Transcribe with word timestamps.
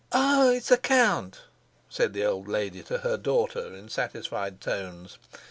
"Ah, 0.11 0.49
it's 0.49 0.69
the 0.69 0.79
count!" 0.79 1.41
said 1.87 2.13
the 2.13 2.25
old 2.25 2.47
lady 2.47 2.81
to 2.81 2.97
her 3.05 3.17
daughter 3.17 3.71
in 3.75 3.87
satisfied 3.87 4.59
tones. 4.59 5.19